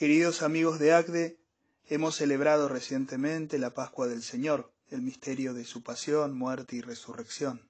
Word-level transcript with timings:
Queridos 0.00 0.40
amigos 0.40 0.78
de 0.78 0.94
ACDE, 0.94 1.38
hemos 1.84 2.16
celebrado 2.16 2.70
recientemente 2.70 3.58
la 3.58 3.74
Pascua 3.74 4.08
del 4.08 4.22
Señor, 4.22 4.72
el 4.88 5.02
misterio 5.02 5.52
de 5.52 5.66
su 5.66 5.82
pasión, 5.82 6.34
muerte 6.38 6.76
y 6.76 6.80
resurrección. 6.80 7.68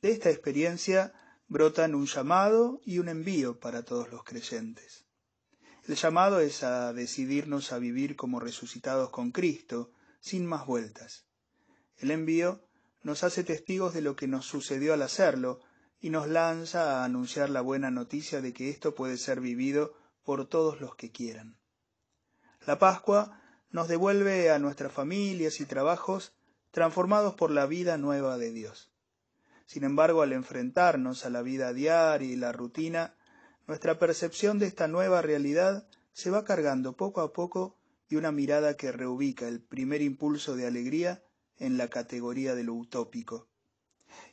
De 0.00 0.10
esta 0.10 0.30
experiencia 0.30 1.12
brotan 1.46 1.94
un 1.94 2.06
llamado 2.06 2.80
y 2.86 2.98
un 2.98 3.10
envío 3.10 3.60
para 3.60 3.82
todos 3.82 4.10
los 4.10 4.24
creyentes. 4.24 5.04
El 5.86 5.96
llamado 5.96 6.40
es 6.40 6.62
a 6.62 6.94
decidirnos 6.94 7.72
a 7.72 7.78
vivir 7.78 8.16
como 8.16 8.40
resucitados 8.40 9.10
con 9.10 9.30
Cristo, 9.30 9.92
sin 10.20 10.46
más 10.46 10.64
vueltas. 10.64 11.26
El 11.98 12.10
envío 12.10 12.64
nos 13.02 13.22
hace 13.22 13.44
testigos 13.44 13.92
de 13.92 14.00
lo 14.00 14.16
que 14.16 14.28
nos 14.28 14.46
sucedió 14.46 14.94
al 14.94 15.02
hacerlo 15.02 15.60
y 16.00 16.08
nos 16.08 16.26
lanza 16.26 17.02
a 17.02 17.04
anunciar 17.04 17.50
la 17.50 17.60
buena 17.60 17.90
noticia 17.90 18.40
de 18.40 18.54
que 18.54 18.70
esto 18.70 18.94
puede 18.94 19.18
ser 19.18 19.42
vivido 19.42 19.94
por 20.24 20.48
todos 20.48 20.80
los 20.80 20.96
que 20.96 21.12
quieran. 21.12 21.56
La 22.66 22.78
Pascua 22.78 23.40
nos 23.70 23.88
devuelve 23.88 24.50
a 24.50 24.58
nuestras 24.58 24.92
familias 24.92 25.60
y 25.60 25.66
trabajos 25.66 26.32
transformados 26.70 27.34
por 27.34 27.50
la 27.50 27.66
vida 27.66 27.98
nueva 27.98 28.38
de 28.38 28.50
Dios. 28.50 28.90
Sin 29.66 29.84
embargo, 29.84 30.22
al 30.22 30.32
enfrentarnos 30.32 31.24
a 31.24 31.30
la 31.30 31.42
vida 31.42 31.72
diaria 31.72 32.32
y 32.32 32.36
la 32.36 32.52
rutina, 32.52 33.14
nuestra 33.66 33.98
percepción 33.98 34.58
de 34.58 34.66
esta 34.66 34.88
nueva 34.88 35.22
realidad 35.22 35.86
se 36.12 36.30
va 36.30 36.44
cargando 36.44 36.96
poco 36.96 37.20
a 37.20 37.32
poco 37.32 37.76
de 38.08 38.16
una 38.16 38.32
mirada 38.32 38.76
que 38.76 38.92
reubica 38.92 39.48
el 39.48 39.60
primer 39.60 40.02
impulso 40.02 40.56
de 40.56 40.66
alegría 40.66 41.24
en 41.58 41.78
la 41.78 41.88
categoría 41.88 42.54
de 42.54 42.64
lo 42.64 42.74
utópico. 42.74 43.48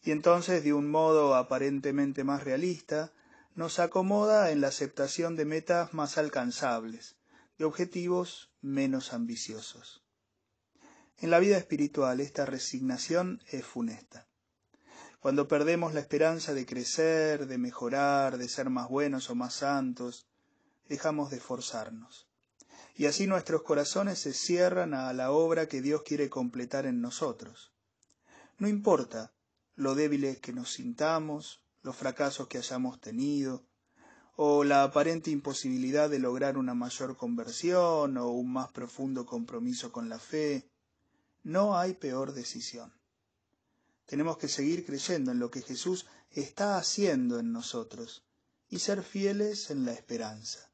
Y 0.03 0.11
entonces, 0.11 0.63
de 0.63 0.73
un 0.73 0.89
modo 0.89 1.35
aparentemente 1.35 2.23
más 2.23 2.43
realista, 2.43 3.13
nos 3.55 3.79
acomoda 3.79 4.51
en 4.51 4.61
la 4.61 4.69
aceptación 4.69 5.35
de 5.35 5.45
metas 5.45 5.93
más 5.93 6.17
alcanzables, 6.17 7.17
de 7.57 7.65
objetivos 7.65 8.49
menos 8.61 9.13
ambiciosos. 9.13 10.03
En 11.17 11.29
la 11.29 11.39
vida 11.39 11.57
espiritual 11.57 12.19
esta 12.19 12.45
resignación 12.45 13.43
es 13.47 13.65
funesta. 13.65 14.27
Cuando 15.19 15.47
perdemos 15.47 15.93
la 15.93 15.99
esperanza 15.99 16.53
de 16.53 16.65
crecer, 16.65 17.45
de 17.45 17.57
mejorar, 17.59 18.39
de 18.39 18.49
ser 18.49 18.71
más 18.71 18.89
buenos 18.89 19.29
o 19.29 19.35
más 19.35 19.53
santos, 19.53 20.25
dejamos 20.89 21.29
de 21.29 21.37
esforzarnos. 21.37 22.27
Y 22.95 23.05
así 23.05 23.27
nuestros 23.27 23.61
corazones 23.61 24.19
se 24.19 24.33
cierran 24.33 24.93
a 24.93 25.13
la 25.13 25.31
obra 25.31 25.67
que 25.67 25.81
Dios 25.81 26.01
quiere 26.03 26.29
completar 26.29 26.85
en 26.85 27.01
nosotros. 27.01 27.71
No 28.57 28.67
importa 28.67 29.31
lo 29.75 29.93
débiles 29.93 30.39
que 30.39 30.53
nos 30.53 30.73
sintamos, 30.73 31.63
los 31.83 31.95
fracasos 31.95 32.47
que 32.47 32.57
hayamos 32.57 32.99
tenido, 32.99 33.65
o 34.35 34.63
la 34.63 34.83
aparente 34.83 35.29
imposibilidad 35.29 36.09
de 36.09 36.19
lograr 36.19 36.57
una 36.57 36.73
mayor 36.73 37.17
conversión 37.17 38.17
o 38.17 38.29
un 38.29 38.51
más 38.53 38.71
profundo 38.71 39.25
compromiso 39.25 39.91
con 39.91 40.09
la 40.09 40.19
fe, 40.19 40.69
no 41.43 41.77
hay 41.77 41.93
peor 41.93 42.33
decisión. 42.33 42.93
Tenemos 44.05 44.37
que 44.37 44.47
seguir 44.47 44.85
creyendo 44.85 45.31
en 45.31 45.39
lo 45.39 45.51
que 45.51 45.61
Jesús 45.61 46.05
está 46.31 46.77
haciendo 46.77 47.39
en 47.39 47.51
nosotros 47.51 48.25
y 48.69 48.79
ser 48.79 49.03
fieles 49.03 49.69
en 49.69 49.85
la 49.85 49.93
esperanza. 49.93 50.71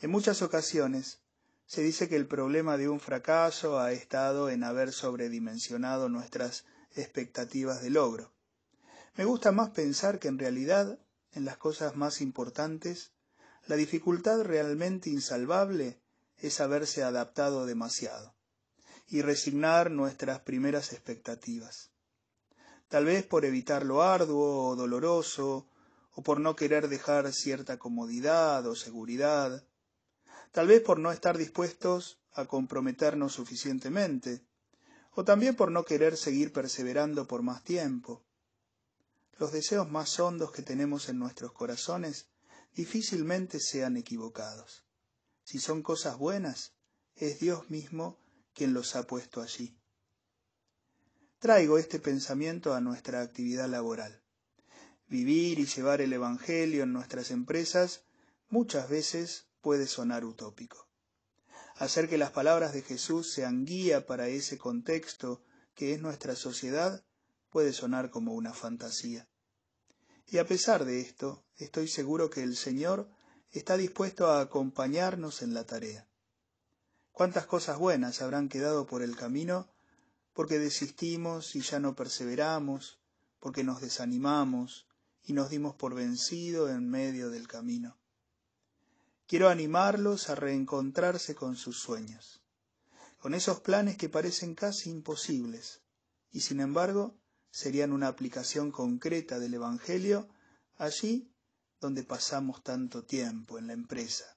En 0.00 0.10
muchas 0.10 0.42
ocasiones 0.42 1.20
se 1.66 1.82
dice 1.82 2.08
que 2.08 2.16
el 2.16 2.26
problema 2.26 2.76
de 2.76 2.88
un 2.88 3.00
fracaso 3.00 3.78
ha 3.78 3.92
estado 3.92 4.48
en 4.48 4.64
haber 4.64 4.92
sobredimensionado 4.92 6.08
nuestras 6.08 6.64
expectativas 6.94 7.82
de 7.82 7.90
logro. 7.90 8.32
Me 9.18 9.24
gusta 9.24 9.50
más 9.50 9.70
pensar 9.70 10.20
que 10.20 10.28
en 10.28 10.38
realidad, 10.38 11.00
en 11.32 11.44
las 11.44 11.56
cosas 11.56 11.96
más 11.96 12.20
importantes, 12.20 13.10
la 13.66 13.74
dificultad 13.74 14.42
realmente 14.42 15.10
insalvable 15.10 16.00
es 16.36 16.60
haberse 16.60 17.02
adaptado 17.02 17.66
demasiado 17.66 18.36
y 19.08 19.22
resignar 19.22 19.90
nuestras 19.90 20.38
primeras 20.42 20.92
expectativas. 20.92 21.90
Tal 22.86 23.06
vez 23.06 23.26
por 23.26 23.44
evitar 23.44 23.84
lo 23.84 24.04
arduo 24.04 24.68
o 24.68 24.76
doloroso, 24.76 25.66
o 26.12 26.22
por 26.22 26.38
no 26.38 26.54
querer 26.54 26.86
dejar 26.86 27.32
cierta 27.32 27.76
comodidad 27.76 28.64
o 28.68 28.76
seguridad, 28.76 29.64
tal 30.52 30.68
vez 30.68 30.80
por 30.80 31.00
no 31.00 31.10
estar 31.10 31.36
dispuestos 31.36 32.20
a 32.34 32.44
comprometernos 32.44 33.32
suficientemente, 33.32 34.44
o 35.10 35.24
también 35.24 35.56
por 35.56 35.72
no 35.72 35.84
querer 35.84 36.16
seguir 36.16 36.52
perseverando 36.52 37.26
por 37.26 37.42
más 37.42 37.64
tiempo. 37.64 38.27
Los 39.38 39.52
deseos 39.52 39.88
más 39.88 40.18
hondos 40.18 40.50
que 40.50 40.62
tenemos 40.62 41.08
en 41.08 41.18
nuestros 41.20 41.52
corazones 41.52 42.28
difícilmente 42.74 43.60
sean 43.60 43.96
equivocados. 43.96 44.84
Si 45.44 45.60
son 45.60 45.82
cosas 45.82 46.18
buenas, 46.18 46.74
es 47.14 47.38
Dios 47.38 47.70
mismo 47.70 48.18
quien 48.52 48.74
los 48.74 48.96
ha 48.96 49.06
puesto 49.06 49.40
allí. 49.40 49.78
Traigo 51.38 51.78
este 51.78 52.00
pensamiento 52.00 52.74
a 52.74 52.80
nuestra 52.80 53.20
actividad 53.20 53.68
laboral. 53.68 54.24
Vivir 55.06 55.60
y 55.60 55.66
llevar 55.66 56.00
el 56.00 56.12
Evangelio 56.12 56.82
en 56.82 56.92
nuestras 56.92 57.30
empresas 57.30 58.02
muchas 58.48 58.88
veces 58.88 59.46
puede 59.60 59.86
sonar 59.86 60.24
utópico. 60.24 60.88
Hacer 61.76 62.08
que 62.08 62.18
las 62.18 62.32
palabras 62.32 62.72
de 62.72 62.82
Jesús 62.82 63.30
sean 63.30 63.64
guía 63.64 64.04
para 64.04 64.26
ese 64.26 64.58
contexto 64.58 65.44
que 65.74 65.94
es 65.94 66.00
nuestra 66.00 66.34
sociedad 66.34 67.04
puede 67.50 67.72
sonar 67.72 68.10
como 68.10 68.34
una 68.34 68.52
fantasía. 68.52 69.27
Y 70.30 70.36
a 70.36 70.46
pesar 70.46 70.84
de 70.84 71.00
esto, 71.00 71.42
estoy 71.56 71.88
seguro 71.88 72.28
que 72.28 72.42
el 72.42 72.54
Señor 72.54 73.08
está 73.50 73.78
dispuesto 73.78 74.26
a 74.26 74.42
acompañarnos 74.42 75.40
en 75.40 75.54
la 75.54 75.64
tarea. 75.64 76.06
Cuántas 77.12 77.46
cosas 77.46 77.78
buenas 77.78 78.20
habrán 78.20 78.50
quedado 78.50 78.86
por 78.86 79.02
el 79.02 79.16
camino 79.16 79.72
porque 80.34 80.58
desistimos 80.58 81.56
y 81.56 81.62
ya 81.62 81.80
no 81.80 81.96
perseveramos, 81.96 83.00
porque 83.40 83.64
nos 83.64 83.80
desanimamos 83.80 84.86
y 85.22 85.32
nos 85.32 85.48
dimos 85.48 85.74
por 85.74 85.94
vencido 85.94 86.68
en 86.68 86.88
medio 86.90 87.30
del 87.30 87.48
camino. 87.48 87.98
Quiero 89.26 89.48
animarlos 89.48 90.28
a 90.28 90.34
reencontrarse 90.34 91.34
con 91.34 91.56
sus 91.56 91.80
sueños, 91.80 92.42
con 93.18 93.34
esos 93.34 93.60
planes 93.60 93.96
que 93.96 94.10
parecen 94.10 94.54
casi 94.54 94.90
imposibles 94.90 95.80
y 96.30 96.40
sin 96.40 96.60
embargo 96.60 97.18
serían 97.50 97.92
una 97.92 98.08
aplicación 98.08 98.70
concreta 98.70 99.38
del 99.38 99.54
Evangelio 99.54 100.28
allí 100.76 101.32
donde 101.80 102.02
pasamos 102.02 102.62
tanto 102.62 103.04
tiempo 103.04 103.58
en 103.58 103.68
la 103.68 103.72
empresa. 103.72 104.36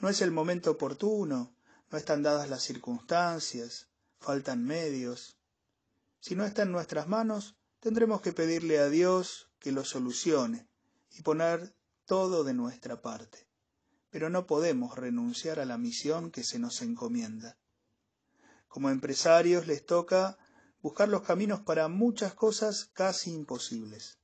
No 0.00 0.08
es 0.08 0.22
el 0.22 0.30
momento 0.30 0.70
oportuno, 0.72 1.54
no 1.90 1.98
están 1.98 2.22
dadas 2.22 2.48
las 2.48 2.62
circunstancias, 2.62 3.88
faltan 4.18 4.64
medios. 4.64 5.36
Si 6.20 6.34
no 6.36 6.44
está 6.44 6.62
en 6.62 6.72
nuestras 6.72 7.08
manos, 7.08 7.56
tendremos 7.80 8.20
que 8.20 8.32
pedirle 8.32 8.78
a 8.78 8.88
Dios 8.88 9.50
que 9.58 9.72
lo 9.72 9.84
solucione 9.84 10.68
y 11.10 11.22
poner 11.22 11.74
todo 12.06 12.44
de 12.44 12.54
nuestra 12.54 13.02
parte. 13.02 13.46
Pero 14.10 14.30
no 14.30 14.46
podemos 14.46 14.96
renunciar 14.96 15.60
a 15.60 15.64
la 15.64 15.78
misión 15.78 16.30
que 16.30 16.44
se 16.44 16.58
nos 16.58 16.82
encomienda. 16.82 17.58
Como 18.68 18.90
empresarios 18.90 19.66
les 19.66 19.84
toca 19.84 20.38
buscar 20.82 21.08
los 21.08 21.22
caminos 21.22 21.60
para 21.60 21.88
muchas 21.88 22.34
cosas 22.34 22.86
casi 22.92 23.32
imposibles. 23.32 24.18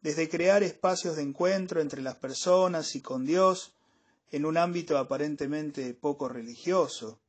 Desde 0.00 0.28
crear 0.28 0.62
espacios 0.62 1.16
de 1.16 1.22
encuentro 1.22 1.80
entre 1.80 2.00
las 2.00 2.16
personas 2.16 2.94
y 2.94 3.02
con 3.02 3.26
Dios, 3.26 3.74
en 4.30 4.46
un 4.46 4.56
ámbito 4.56 4.96
aparentemente 4.96 5.92
poco 5.94 6.28
religioso, 6.28 7.20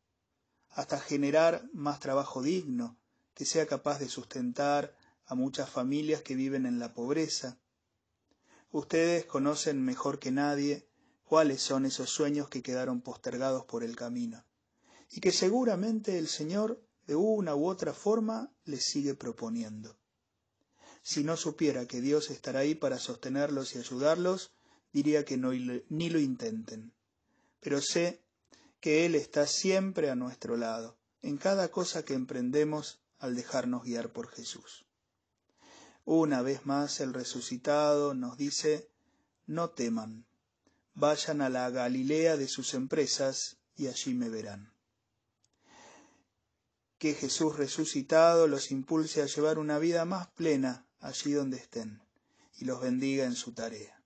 hasta 0.69 1.00
generar 1.00 1.67
más 1.73 2.00
trabajo 2.00 2.41
digno 2.41 2.97
que 3.33 3.45
sea 3.45 3.66
capaz 3.66 4.00
de 4.00 4.07
sustentar 4.07 4.95
a 5.25 5.35
muchas 5.35 5.69
familias 5.69 6.21
que 6.21 6.35
viven 6.35 6.66
en 6.66 6.79
la 6.79 6.94
pobreza. 6.94 7.57
Ustedes 8.71 9.25
conocen 9.25 9.83
mejor 9.83 10.19
que 10.19 10.31
nadie 10.31 10.88
cuáles 11.23 11.61
son 11.61 11.85
esos 11.85 12.09
sueños 12.09 12.50
que 12.50 12.62
quedaron 12.62 13.01
postergados 13.01 13.65
por 13.65 13.83
el 13.83 13.95
camino 13.95 14.45
y 15.09 15.19
que 15.19 15.31
seguramente 15.31 16.18
el 16.18 16.27
Señor 16.27 16.81
de 17.12 17.18
una 17.18 17.56
u 17.56 17.68
otra 17.68 17.94
forma 17.94 18.54
les 18.63 18.86
sigue 18.86 19.16
proponiendo. 19.16 19.98
Si 21.02 21.25
no 21.25 21.36
supiera 21.36 21.86
que 21.86 22.00
Dios 22.00 22.30
estará 22.30 22.62
ahí 22.62 22.74
para 22.74 23.00
sostenerlos 23.00 23.75
y 23.75 23.80
ayudarlos, 23.80 24.54
diría 24.94 25.25
que 25.25 25.36
no, 25.36 25.52
ni 25.52 26.10
lo 26.10 26.19
intenten. 26.19 26.94
Pero 27.60 27.81
sé 27.81 28.22
que 28.80 29.06
Él 29.06 29.16
está 29.16 29.46
siempre 29.46 30.10
a 30.10 30.16
nuestro 30.16 30.56
lado, 30.56 30.96
en 31.22 31.36
cada 31.36 31.69
cosa 31.69 32.06
que 32.06 32.13
emprendemos 32.13 33.02
al 33.19 33.36
dejarnos 33.36 33.84
guiar 33.84 34.13
por 34.13 34.30
Jesús. 34.30 34.86
Una 36.06 36.42
vez 36.42 36.66
más 36.66 37.02
el 37.02 37.13
resucitado 37.13 38.13
nos 38.13 38.38
dice, 38.38 38.90
no 39.48 39.72
teman, 39.72 40.25
vayan 40.94 41.42
a 41.42 41.50
la 41.50 41.69
Galilea 41.72 42.38
de 42.38 42.48
sus 42.48 42.74
empresas 42.74 43.58
y 43.75 43.88
allí 43.88 44.13
me 44.13 44.30
verán. 44.30 44.70
Que 47.01 47.15
Jesús 47.15 47.57
resucitado 47.57 48.45
los 48.45 48.69
impulse 48.69 49.24
a 49.24 49.25
llevar 49.25 49.57
una 49.57 49.80
vida 49.80 50.06
más 50.06 50.27
plena 50.27 50.86
allí 51.00 51.31
donde 51.31 51.57
estén 51.57 52.03
y 52.59 52.65
los 52.65 52.80
bendiga 52.80 53.25
en 53.25 53.33
su 53.33 53.53
tarea. 53.53 54.00